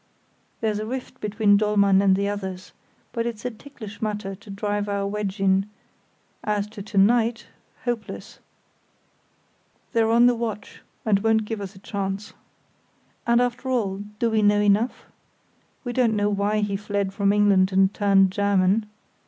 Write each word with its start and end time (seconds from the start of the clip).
There's 0.61 0.79
a 0.79 0.85
rift 0.87 1.21
between 1.21 1.57
Dollmann 1.57 2.01
and 2.01 2.15
the 2.15 2.27
others, 2.27 2.71
but 3.11 3.27
it's 3.27 3.45
a 3.45 3.51
ticklish 3.51 4.01
matter 4.01 4.33
to 4.33 4.49
drive 4.49 4.89
our 4.89 5.05
wedge 5.05 5.39
in; 5.39 5.69
as 6.43 6.65
to 6.71 6.81
to 6.81 6.97
night, 6.97 7.45
hopeless; 7.83 8.39
they're 9.93 10.09
on 10.09 10.25
the 10.25 10.33
watch, 10.33 10.81
and 11.05 11.19
won't 11.19 11.45
give 11.45 11.61
us 11.61 11.75
a 11.75 11.79
chance. 11.79 12.33
And 13.27 13.39
after 13.39 13.69
all, 13.69 13.97
do 14.17 14.31
we 14.31 14.41
know 14.41 14.59
enough? 14.61 15.05
We 15.83 15.93
don't 15.93 16.15
know 16.15 16.31
why 16.31 16.61
he 16.61 16.77
fled 16.77 17.13
from 17.13 17.31
England 17.31 17.71
and 17.71 17.93
turned 17.93 18.31
German. 18.31 18.87